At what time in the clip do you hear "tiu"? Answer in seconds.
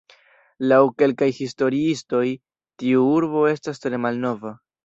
2.85-3.07